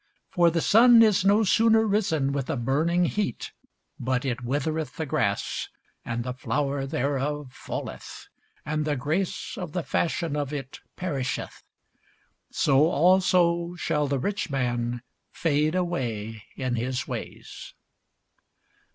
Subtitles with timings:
[0.31, 3.51] For the sun is no sooner risen with a burning heat,
[3.99, 5.69] but it withereth the grass,
[6.03, 8.27] and the flower thereof falleth,
[8.65, 11.61] and the grace of the fashion of it perisheth:
[12.49, 17.75] so also shall the rich man fade away in his ways.